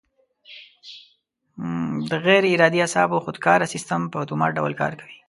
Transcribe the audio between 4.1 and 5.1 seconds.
په اتومات ډول کار